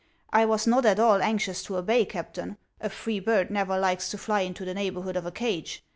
[0.33, 2.05] I was not at all anxious to obey.
[2.05, 5.83] Captain; a free bird never likes to fly into the neighborhood of a cage.